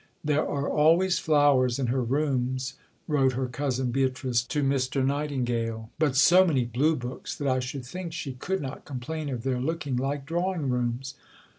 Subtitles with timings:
[0.23, 2.73] "There are always flowers in her rooms,"
[3.07, 5.05] wrote her cousin Beatrice to Mr.
[5.05, 9.43] Nightingale "but so many Blue books that I should think she could not complain of
[9.43, 11.13] their looking like drawing rooms."